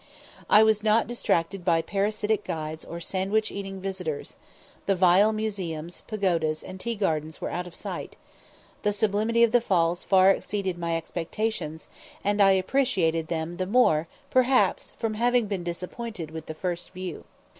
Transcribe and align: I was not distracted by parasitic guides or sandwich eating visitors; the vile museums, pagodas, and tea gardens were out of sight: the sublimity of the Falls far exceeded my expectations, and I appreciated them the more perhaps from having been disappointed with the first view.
I 0.49 0.63
was 0.63 0.81
not 0.81 1.05
distracted 1.05 1.63
by 1.63 1.83
parasitic 1.83 2.43
guides 2.43 2.83
or 2.83 2.99
sandwich 2.99 3.51
eating 3.51 3.79
visitors; 3.79 4.35
the 4.87 4.95
vile 4.95 5.31
museums, 5.31 6.01
pagodas, 6.07 6.63
and 6.63 6.79
tea 6.79 6.95
gardens 6.95 7.39
were 7.39 7.51
out 7.51 7.67
of 7.67 7.75
sight: 7.75 8.15
the 8.81 8.93
sublimity 8.93 9.43
of 9.43 9.51
the 9.51 9.61
Falls 9.61 10.03
far 10.03 10.31
exceeded 10.31 10.79
my 10.79 10.97
expectations, 10.97 11.87
and 12.23 12.41
I 12.41 12.53
appreciated 12.53 13.27
them 13.27 13.57
the 13.57 13.67
more 13.67 14.07
perhaps 14.31 14.89
from 14.97 15.13
having 15.13 15.45
been 15.45 15.63
disappointed 15.63 16.31
with 16.31 16.47
the 16.47 16.55
first 16.55 16.89
view. 16.95 17.25